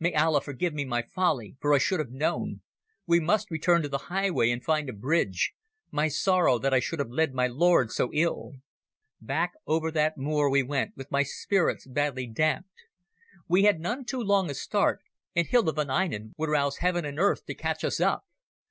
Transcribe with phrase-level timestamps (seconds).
[0.00, 2.62] "May Allah forgive my folly, for I should have known.
[3.06, 5.52] We must return to the highway and find a bridge.
[5.90, 8.54] My sorrow, that I should have led my lords so ill."
[9.20, 12.84] Back over that moor we went with my spirits badly damped.
[13.48, 15.02] We had none too long a start,
[15.34, 18.24] and Hilda von Einem would rouse heaven and earth to catch us up.